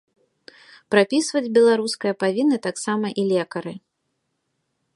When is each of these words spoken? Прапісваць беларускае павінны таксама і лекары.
Прапісваць 0.93 1.51
беларускае 1.57 2.13
павінны 2.23 2.57
таксама 2.67 3.07
і 3.25 3.27
лекары. 3.33 3.73